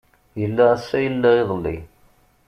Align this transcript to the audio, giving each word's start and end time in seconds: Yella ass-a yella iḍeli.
Yella 0.39 0.63
ass-a 0.75 0.97
yella 1.05 1.29
iḍeli. 1.41 1.77